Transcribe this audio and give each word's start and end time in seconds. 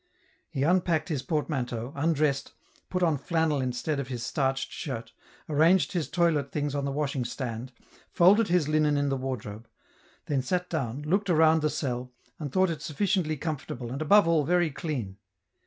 He 0.49 0.63
unpacked 0.63 1.09
his 1.09 1.21
portmanteau, 1.21 1.93
undressed, 1.95 2.53
put 2.89 3.03
on 3.03 3.19
flannel 3.19 3.61
instead 3.61 3.99
of 3.99 4.07
his 4.07 4.23
starched 4.25 4.71
shirt, 4.71 5.13
arranged 5.47 5.91
his 5.91 6.09
toilet 6.09 6.51
things 6.51 6.73
on 6.73 6.85
the 6.85 6.91
washing 6.91 7.23
stand, 7.23 7.71
folded 8.09 8.47
his 8.47 8.67
linen 8.67 8.97
in 8.97 9.09
the 9.09 9.15
wardrobe; 9.15 9.67
then 10.25 10.41
sat 10.41 10.71
down, 10.71 11.03
looked 11.03 11.29
around 11.29 11.61
the 11.61 11.69
cell, 11.69 12.11
and 12.39 12.51
thought 12.51 12.71
it 12.71 12.81
sufficiently 12.81 13.37
com 13.37 13.57
fortable, 13.57 13.91
and 13.91 14.01
above 14.01 14.27
all 14.27 14.43
very 14.43 14.71
clean. 14.71 15.17